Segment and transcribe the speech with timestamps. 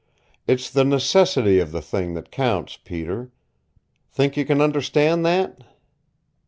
[0.47, 3.29] It's the necessity of the thing that counts, Peter.
[4.11, 5.61] Think you can understand that?"